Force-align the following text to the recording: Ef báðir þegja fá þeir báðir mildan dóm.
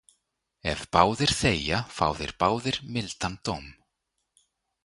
Ef 0.71 0.79
báðir 0.95 1.33
þegja 1.41 1.81
fá 1.97 2.07
þeir 2.21 2.35
báðir 2.45 2.83
mildan 2.97 3.37
dóm. 3.47 3.73